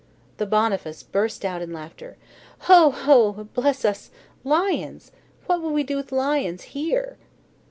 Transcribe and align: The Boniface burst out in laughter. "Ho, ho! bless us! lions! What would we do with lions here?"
The 0.37 0.47
Boniface 0.47 1.03
burst 1.03 1.45
out 1.45 1.61
in 1.61 1.71
laughter. 1.71 2.17
"Ho, 2.61 2.89
ho! 2.89 3.47
bless 3.53 3.85
us! 3.85 4.09
lions! 4.43 5.11
What 5.45 5.61
would 5.61 5.73
we 5.75 5.83
do 5.83 5.95
with 5.95 6.11
lions 6.11 6.63
here?" 6.73 7.17